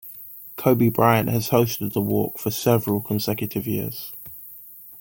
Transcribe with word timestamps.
Kobe 0.55 0.89
Bryant 0.89 1.29
has 1.29 1.49
hosted 1.49 1.93
the 1.93 2.01
walk 2.01 2.39
for 2.39 2.49
several 2.49 3.01
consecutive 3.03 3.67
years. 3.67 4.11